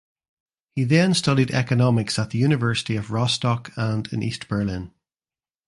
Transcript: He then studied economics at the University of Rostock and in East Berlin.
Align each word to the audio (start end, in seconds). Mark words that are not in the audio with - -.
He 0.73 0.83
then 0.83 1.13
studied 1.13 1.51
economics 1.51 2.17
at 2.17 2.31
the 2.31 2.39
University 2.39 2.95
of 2.95 3.11
Rostock 3.11 3.71
and 3.77 4.11
in 4.11 4.23
East 4.23 4.47
Berlin. 4.47 4.91